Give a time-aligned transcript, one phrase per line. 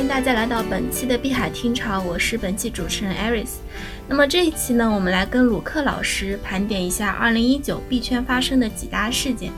[0.00, 3.56] 欢迎大家来到本期的碧海听潮，我是本期主持人 Aris。
[4.08, 9.52] 那么这一期呢，我们来跟鲁克老师盘点一下2019币圈发生的几大事件。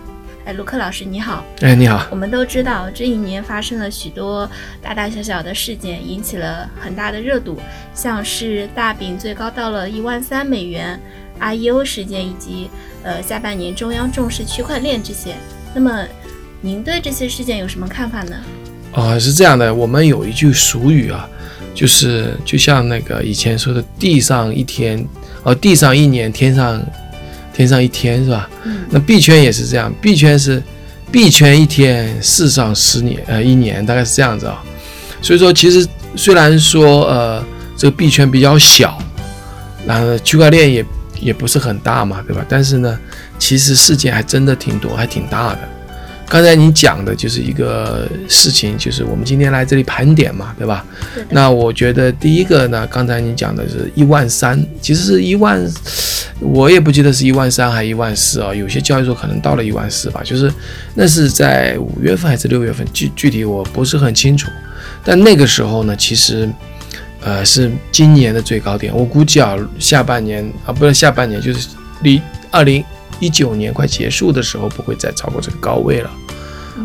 [0.44, 1.44] 哎，卢克老师你好。
[1.60, 2.08] 哎，你好。
[2.10, 4.50] 我们都知道这一年发生了许多
[4.82, 7.56] 大大小小的事件，引起了很大的热度，
[7.94, 10.98] 像是大饼最高到了一万三美元
[11.38, 12.68] ，IEO 事件以及
[13.04, 15.36] 呃下半年中央重视区块链这些。
[15.72, 16.04] 那么
[16.60, 18.36] 您对这些事件有什么看法呢？
[18.92, 21.28] 啊，是这样的，我们有一句俗语啊，
[21.74, 25.02] 就是就像那个以前说的“地上一天，
[25.42, 26.82] 哦，地上一年，天上
[27.54, 28.48] 天上一天”，是吧？
[28.64, 28.84] 嗯。
[28.90, 30.62] 那币圈也是这样，币圈是
[31.10, 34.62] 币圈一天，世上十年，呃，一年，大概是这样子啊。
[35.22, 37.42] 所以说，其实虽然说呃
[37.76, 38.98] 这个币圈比较小，
[39.86, 40.84] 然后区块链也
[41.20, 42.44] 也不是很大嘛，对吧？
[42.48, 42.98] 但是呢，
[43.38, 45.58] 其实事件还真的挺多，还挺大的。
[46.28, 50.84] 刚才你讲的就是一个事情，就是我们今天来这里盘点嘛，对吧？
[51.28, 55.62] 那我觉得第一个呢，刚才你讲的是一万三，其实是一万，
[56.40, 58.54] 我也不记得是一万三还一万四啊。
[58.54, 60.50] 有些交易所可能到了一万四吧，就是
[60.94, 64.50] 那是在五月份还是六月份，具具体我不是很清楚。
[65.04, 66.48] 但那个时候呢，其实
[67.20, 68.90] 呃是今年的最高点。
[68.96, 71.68] 我估计啊，下半年啊，不是下半年，就是
[72.02, 72.82] 离二零
[73.22, 76.10] 一九年快结束的时候，不会再超过这个高位了。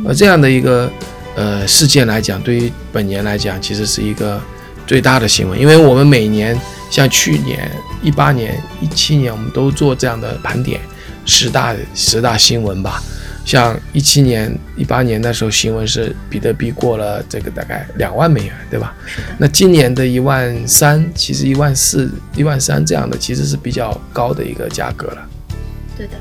[0.07, 0.87] 而这样的一个
[1.35, 4.39] 呃事件来讲，对于本年来讲，其实是一个
[4.85, 6.55] 最大的新闻，因为我们每年
[6.91, 7.69] 像去年
[8.03, 10.79] 一八年、一七年，我们都做这样的盘点，
[11.25, 13.01] 十大十大新闻吧。
[13.43, 18.93] 像一七年、一八年那时候新闻是比特币过了这个大概两万美元，对吧？
[19.39, 25.25] 那今年的一万三，其实一万四、一万三这样的，其实是比较高的一个价格了。
[25.97, 26.13] 对的。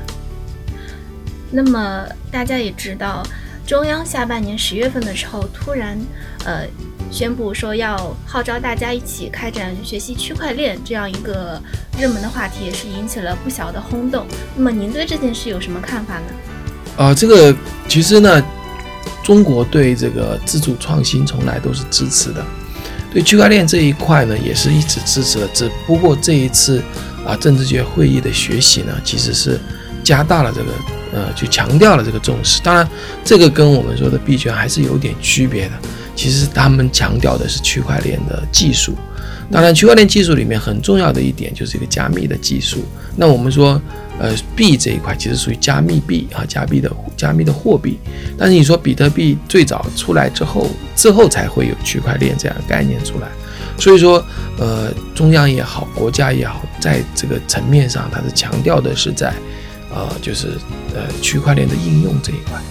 [1.51, 3.23] 那么大家也知道。
[3.65, 5.99] 中央下半年十月份的时候，突然，
[6.45, 6.65] 呃，
[7.11, 11.61] 宣布说要号召大家一起开展学习区块链这样一个
[11.99, 14.25] 热门的话题，也是引起了不小的轰动。
[14.55, 16.23] 那么您对这件事有什么看法呢？
[16.95, 17.53] 啊，这个
[17.89, 18.41] 其实呢，
[19.21, 22.41] 中国对这个自主创新从来都是支持的，
[23.11, 25.47] 对区块链这一块呢，也是一直支持的。
[25.49, 26.81] 只不过这一次
[27.27, 29.59] 啊，政治局会议的学习呢，其实是
[30.03, 30.71] 加大了这个。
[31.13, 32.61] 呃，就强调了这个重视。
[32.61, 32.87] 当然，
[33.23, 35.71] 这个跟我们说的币圈还是有点区别的。
[36.17, 38.93] 其实他们强调的是区块链的技术。
[39.49, 42.83] 当然，区块链技术里面很重要的一点就是一个加密的技术。
[43.15, 43.81] 那我们说，
[44.19, 47.97] 呃，币这一块其实属于加密币啊，加密的加密的货币。
[48.37, 53.29] 但是你说比特币最早出来之后，之后才会有区块链这样的概念出来。
[53.77, 54.23] 所以说，
[54.57, 59.33] 呃，中央也好，国家也好，在这个层面上，它是强调的是在。
[59.89, 60.49] 呃，就是
[60.93, 62.61] 呃区块链的应用这一块，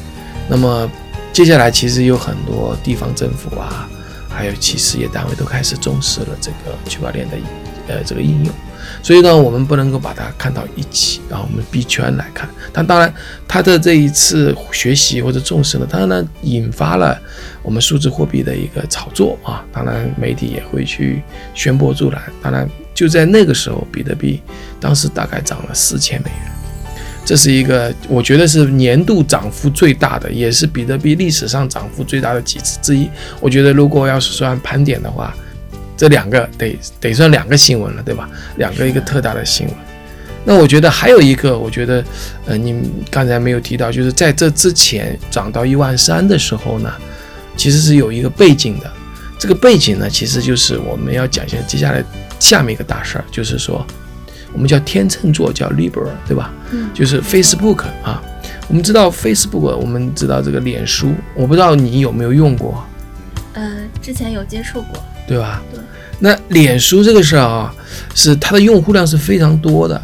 [0.51, 0.89] 那么
[1.33, 3.89] 接下来其实有很多地方政府啊，
[4.29, 7.37] 还有企事业单位都开始重视了这个区块链的
[7.87, 8.55] 呃这个应用，
[9.03, 13.13] 所以呢，我们不能够把它看到一起，然后我们币圈来看，但当然
[13.47, 17.19] 它的这一次学习或者重视呢，当然引发了
[17.63, 21.23] 我们数字货币的一个炒作啊，当然媒体也会去
[21.55, 24.41] 宣波助澜，当然就在那个时候，比特币
[24.81, 26.53] 当时大概涨了四千美元。
[27.25, 33.11] 这是一个，我觉得是年度涨幅最大的，也是比特币历史上涨幅最大的几次之一。
[33.41, 35.35] 我觉得如果要是算盘点的话，
[35.97, 38.29] 这两个得得算两个新闻了，对吧？
[38.57, 39.77] 两个一个特大的新闻。
[40.45, 42.05] 那我觉得还有一个，我觉得，
[42.47, 42.81] 呃，你
[43.11, 46.93] 刚才没有提到，就是在这之前涨到一万三的时候呢，
[47.57, 48.91] 其实是有一个背景的。
[49.39, 52.05] 这个背景呢，其实就是我们要讲一下接下来
[52.39, 53.87] 下面一个大事儿，就是说。
[54.53, 56.51] 我们叫天秤座，叫 Libra，对吧？
[56.71, 58.23] 嗯，就是 Facebook 啊。
[58.69, 62.83] 我们知道 Facebook，我们知道这个脸书，我不知道你有没有用过。
[63.53, 65.63] 呃，之前有接触过，对吧？
[65.73, 65.81] 对。
[66.19, 67.75] 那脸书这个事儿啊，
[68.15, 70.01] 是它的用户量是非常多的。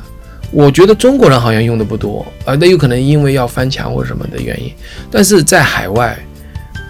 [0.51, 4.71] 我觉得中国人好像用的不多啊，那有可能因为要翻墙或什么的原因。
[5.11, 6.19] 但是在海外，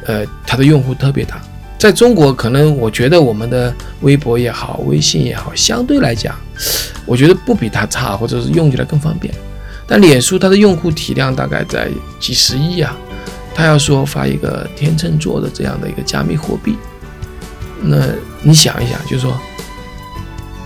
[0.07, 1.41] 呃，它的用户特别大。
[1.79, 3.73] 在中国，可能我觉得我们的
[4.03, 6.35] 微博也好，微信也好，相对来讲，
[7.07, 9.33] 我觉得不比它差，或者是用起来更方便。
[9.87, 11.89] 但脸书它的用户体量大概在
[12.21, 12.97] 几十亿啊，
[13.55, 16.77] 它要说发一个天秤座的这样的一个加密货币，
[17.81, 17.97] 那
[18.43, 19.41] 你想一想，就是说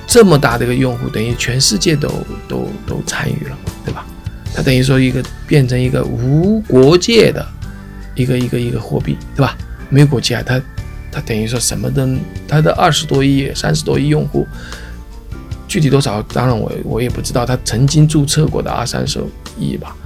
[0.07, 2.09] 这么大的一个用户，等于全世界都
[2.49, 4.07] 都都参与了，对吧？
[4.55, 7.47] 它等于说一个变成一个无国界的
[8.15, 9.57] 一个一个一个货币，对吧？
[9.91, 10.61] 没有国界，它。
[11.13, 12.07] 它等于说什么的，
[12.47, 14.47] 它的二十多亿、三十多亿用户，
[15.67, 17.47] 具体多少，当然我我也不知道。
[17.47, 19.19] 他曾经注册过的二三十
[19.59, 19.97] 亿吧，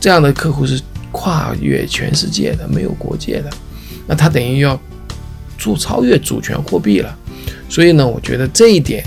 [0.00, 0.80] 这样的客户是
[1.12, 3.50] 跨越全世界的，没有国界的。
[4.06, 4.80] 那他等于要
[5.58, 7.14] 做超越主权货币了。
[7.68, 9.04] 所以呢，我觉得这一点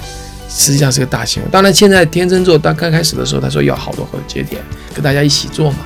[0.48, 1.52] 实际上是个大新闻。
[1.52, 4.62] 当然，现在天秤座当刚开始的时候，他说要好多好多节点
[4.94, 5.78] 跟大家一起做嘛。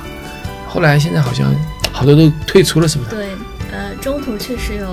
[0.68, 1.54] 后来现在好像
[1.90, 3.10] 好多都退出了，是不是？
[3.10, 3.28] 对，
[3.72, 4.86] 呃，中途确实有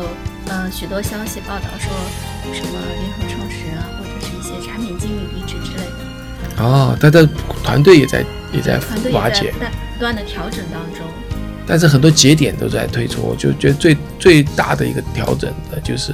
[0.48, 1.92] 呃许多消息报道说
[2.54, 6.64] 什么联合创始人啊，或者是一些产品经理离职之类的。
[6.64, 7.28] 哦，他的
[7.64, 8.24] 团队也在
[8.54, 8.80] 也在
[9.12, 9.54] 瓦解
[9.94, 11.06] 不断的调整当中。
[11.65, 13.21] 但是很多节点都在退出。
[13.21, 16.13] 我就觉得最最大的一个调整的就是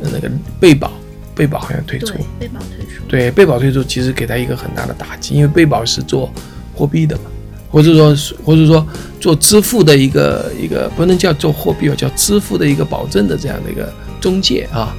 [0.00, 0.92] 呃那个贝宝，
[1.34, 3.02] 贝宝好像退出对。，被保退出。
[3.08, 6.32] 对，贝宝退出其实给他一个很大的打击，因为贝宝是做
[6.74, 7.22] 货币的嘛，
[7.70, 8.86] 或者说是或者说
[9.20, 14.94] 做支付的一个一个不能叫做货币吧，叫支付的一个保证的这样的一个中介啊，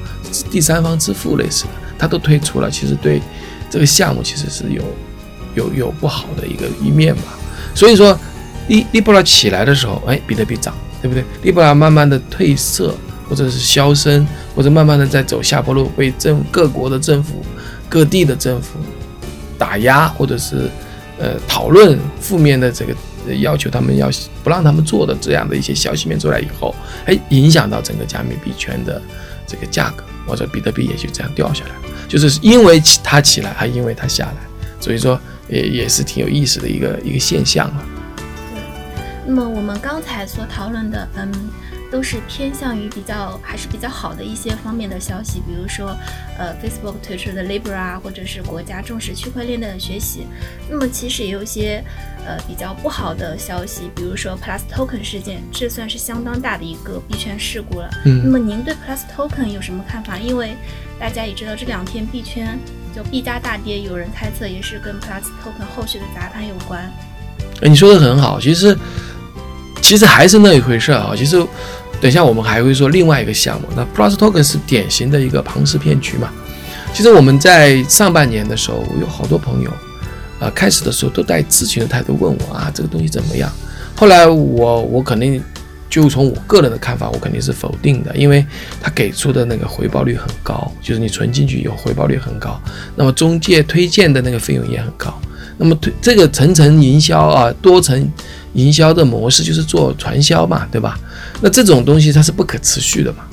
[0.49, 3.21] 第三方支付类似的，他都退出了，其实对
[3.69, 4.83] 这个项目其实是有
[5.55, 7.37] 有有不好的一个一面吧。
[7.73, 8.17] 所以说，
[8.67, 11.23] 利利布拉起来的时候，哎，比特币涨，对不对？
[11.43, 12.95] 利布拉慢慢的褪色
[13.29, 14.25] 或者是消声，
[14.55, 17.43] 或者慢慢的在走下坡路，被政各国的政府、
[17.89, 18.79] 各地的政府
[19.57, 20.69] 打压，或者是
[21.19, 22.93] 呃讨论负面的这个
[23.39, 24.09] 要求他们要
[24.43, 26.73] 不让他们做的这样的一些消息面出来以后，
[27.05, 29.01] 哎，影响到整个加密币圈的
[29.47, 34.37] 这个价格，或者比特币也就这样掉下来了，就是因为起它起来，还因为它下来，
[34.79, 37.83] 所以说也也是挺有意思的一个一个现象啊。
[39.25, 41.31] 那么我们刚才所讨论的，嗯，
[41.91, 45.97] 都是偏向于比较还是比较好的一些方面的消息，比如说，
[46.37, 50.27] 呃，Facebook 推出的 Libra，或者是国家重视区块链的学习。
[50.69, 51.83] 那么其实也有一些
[52.25, 57.89] 呃比较不好的消息，比如说 Plus Token 事件，这算是相当大的一个币圈事故了。
[58.05, 60.19] 嗯那嗯，么您对 Plus Token 有什么看法？
[60.19, 60.55] 因为
[60.99, 62.59] 大家也知道这两天币圈
[62.95, 66.91] 就币价大跌，有人猜测也是跟 Plus Token 后续的砸盘有关。
[67.61, 68.77] 哎你说的很好，其实
[69.87, 71.13] 其实还是那一回事儿啊。
[71.15, 71.37] 其实
[72.01, 76.29] 等一下我们还会说另外一个项目，那 Plus Token 是典型的一个庞氏骗局嘛。
[76.93, 79.69] 其实我们在上半年的时候，我有好多朋友，
[80.39, 83.51] 啊、开始的时候都带咨询的态度问我啊，这个东西怎么样？
[83.95, 85.41] 后来我我肯定
[85.89, 88.45] 就从我个人的看法，我肯定是否定的，因为
[88.81, 92.59] 他给出的那个回报率很高，就是你存进去以后回报率很高，
[92.95, 95.13] 那么中介推荐的那个费用也很高。
[95.57, 98.11] 那么推这个层层营销啊，多层
[98.55, 100.97] 营销的模式就是做传销嘛，对吧？
[101.41, 103.23] 那这种东西它是不可持续的嘛，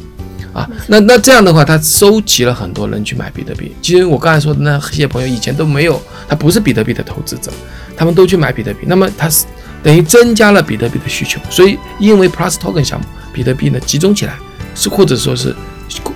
[0.53, 3.75] 啊，那那这样的话，他收集了很多人去买比特币。
[3.81, 7.51] 其实我刚才说的那些朋友以前都没有，他不是比特币的投资者，
[7.97, 9.47] 他们都去买比特币，那么他是
[9.83, 14.37] 等于增加了比特币的需求，所以因为 Plus Token 项目，比特币呢集中起来，
[14.75, 15.55] 是或者说是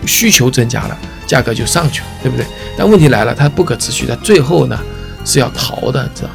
[0.05, 2.45] 需求增加了，价格就上去了，对不对？
[2.77, 4.79] 但问题来了，它不可持续，它最后呢
[5.25, 6.35] 是要逃的，知道吗？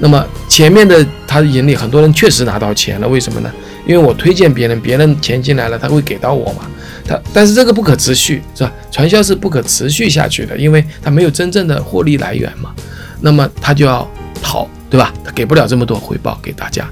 [0.00, 3.52] 那么前面的他眼里很多人确实拿到钱了，为什么呢？
[3.86, 6.62] 因为我推荐别人，别人钱进来了，他会给到我嘛。
[7.06, 8.72] 他但是这个不可持续，是吧？
[8.90, 12.74] 传销是不可持续下去的，因为它没有真正的获利来源嘛。
[13.20, 14.08] 那么他就要
[14.42, 15.12] 逃，对吧？
[15.22, 16.88] 他给不了这么多回报给大家，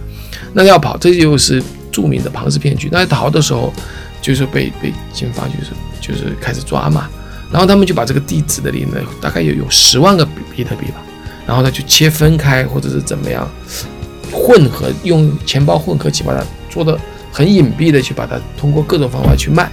[0.52, 2.88] 那要跑，这就是著名的庞氏骗局。
[2.92, 3.72] 那逃的时候，
[4.20, 7.08] 就是被被警方就是就是开始抓嘛，
[7.50, 10.96] 然后他们就把这个地址的里呢，大概有有十万个比比特币吧，
[11.46, 13.48] 然后呢就切分开或者是怎么样
[14.32, 16.98] 混合，用钱包混合起，把它做的
[17.32, 19.70] 很隐蔽的去把它通过各种方法去卖。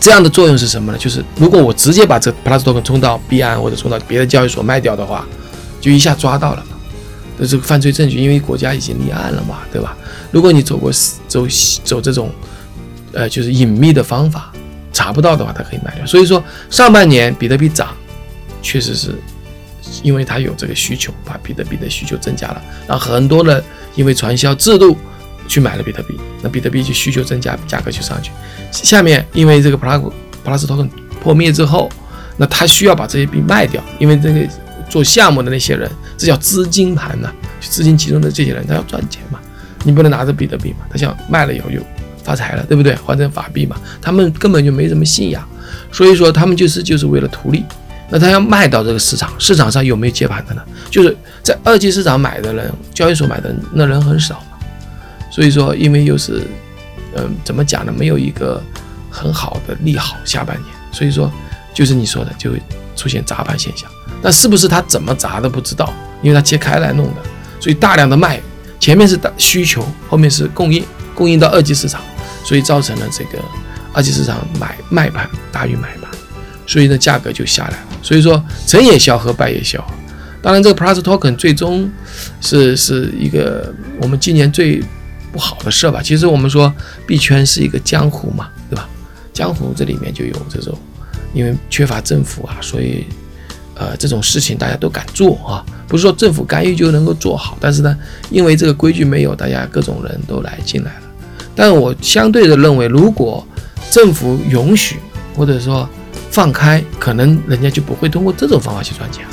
[0.00, 0.98] 这样的作用是什么呢？
[0.98, 5.24] 就是如果我直接把这 Plus Token 冲到币安或者冲到别的交易所卖掉的话，
[5.80, 6.76] 就一下抓到了嘛。
[7.38, 9.96] 这个犯罪证据，因为国家已经立案了嘛，对吧？
[10.30, 10.90] 如果你走过
[11.28, 11.46] 走
[11.84, 12.30] 走这种
[13.12, 14.52] 呃就是隐秘的方法，
[14.92, 16.04] 查不到的话，它可以卖掉。
[16.04, 17.88] 所以说上半年比特币涨，
[18.60, 19.14] 确实是
[20.02, 23.62] 因为它有这个需求，把比特币的需求增加了，然后很多人
[23.94, 24.96] 因为传销制度
[25.48, 28.30] 去买了比特币，那比特币就需求增加，价格就上去。
[28.70, 30.12] 下面因为这个 Plus
[30.44, 30.88] Plus Token
[31.20, 31.90] 破灭之后，
[32.36, 34.40] 那他需要把这些币卖掉，因为这个
[34.88, 39.38] 做项目的那些人，这叫资金盘呐、资金集中的这些人，他要赚钱嘛，
[39.84, 41.78] 你不能拿着比特币嘛，他想卖了以后就
[42.24, 42.94] 发财了，对不对？
[42.96, 45.46] 换成法币嘛，他们根本就没什么信仰，
[45.92, 47.64] 所以说他们就是就是为了图利。
[48.12, 50.62] 那他要卖到这个市场，市场上有没有接盘的呢？
[50.90, 54.58] 就是在二级市场买的人，交易所买的那人很少嘛，
[55.30, 56.46] 所以说因为又是，
[57.16, 57.92] 嗯、怎么讲呢？
[57.96, 58.62] 没有一个
[59.10, 61.32] 很好的利好下半年，所以说
[61.72, 62.60] 就是你说的就会
[62.94, 63.90] 出现砸盘现象。
[64.20, 65.90] 那是不是他怎么砸的不知道，
[66.20, 67.22] 因为他切开来弄的，
[67.58, 68.38] 所以大量的卖，
[68.78, 72.02] 前面是大需求，后面是供应，供应到二级市场，
[72.44, 73.38] 所以造成了这个
[73.94, 76.10] 二级市场买卖盘大于买盘，
[76.66, 77.86] 所以呢价格就下来了。
[78.02, 79.94] 所以说成也萧何，败也萧何。
[80.42, 81.88] 当然，这个 Plus Token 最终
[82.40, 84.82] 是是一个我们今年最
[85.32, 86.02] 不好的事吧。
[86.02, 86.72] 其实我们说
[87.06, 88.88] 币圈是一个江湖嘛，对吧？
[89.32, 90.76] 江湖这里面就有这种，
[91.32, 93.06] 因为缺乏政府啊，所以
[93.76, 97.96] 呃这种事情大家都敢做啊，不是说政府干预就能够做好，但是呢，
[98.28, 101.02] 因为这个规矩没有，大家各种人都来进来了。
[101.54, 103.46] 但我相对的认为，如果
[103.92, 104.96] 政府允许
[105.36, 105.88] 或者说
[106.32, 109.26] 放开，可能人家就不会通过这种方法去赚钱，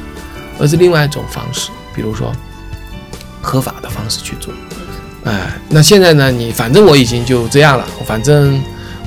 [0.60, 2.36] 而是另外一种方式，比如说
[3.42, 4.54] 合法的方式去做。
[5.24, 6.30] 哎，那现在呢？
[6.30, 8.62] 你反正我已经就这样了，反正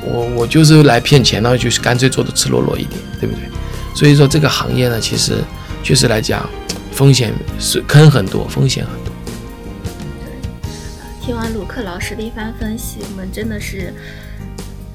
[0.06, 3.42] 我我就是来骗钱了，就是干脆做的赤裸裸一点，对不对？
[3.94, 5.34] 所以说这个行业呢，其实
[5.82, 6.48] 确实来讲，
[6.92, 9.12] 风险是坑很多，风险很多。
[10.24, 13.92] 对听完鲁克老师的一番分析，我们真的是。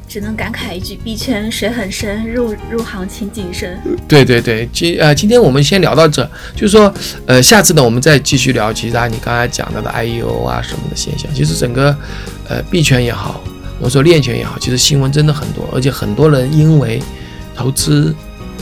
[0.07, 3.77] 只能感慨一句：币圈水很深，入入行请谨慎。
[4.07, 6.23] 对对对，今呃，今天我们先聊到这，
[6.55, 6.91] 就是说，
[7.25, 11.29] 呃，下次呢，我们再继续聊其他你刚才讲到的 I E O 啊什么的现象。
[11.33, 11.95] 其实整个
[12.47, 13.43] 呃币圈也好，
[13.79, 17.03] 我说链圈也好，其实新闻真的很多，而且很多人因为
[17.53, 18.15] 投资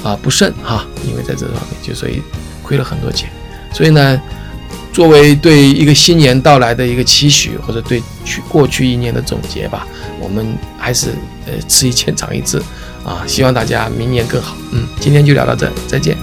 [0.04, 2.24] 啊不慎哈，因为在这方面就所以
[2.64, 3.30] 亏了很多钱。
[3.72, 4.20] 所以呢，
[4.92, 9.88] 作为对一个新年到来的一个期许，或者对去过去一年的总结吧，
[10.20, 10.44] 我们
[10.76, 11.10] 还是。
[11.46, 12.62] 呃，吃一堑长一智，
[13.04, 14.56] 啊，希望大家明年更好。
[14.72, 16.18] 嗯，今天就聊到这，再见。